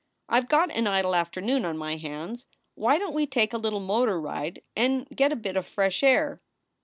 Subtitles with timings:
[0.27, 2.47] I ve got an idle afternoon on my hands.
[2.73, 6.01] Why don t we take a little motor ride and get a bit of fresh
[6.01, 6.41] air?"